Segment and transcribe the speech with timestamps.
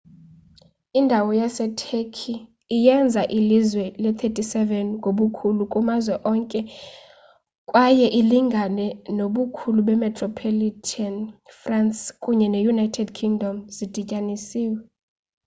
[0.99, 2.37] indawo yaseturkey
[2.75, 4.55] iyenza ilizwe le-37
[4.97, 6.61] ngobukhulu kumazwe onke
[7.69, 8.85] kwaye ilingana
[9.17, 11.15] nobukhulu bemetropolitan
[11.59, 14.79] france kunye ne-united kingdom zidityanisiwe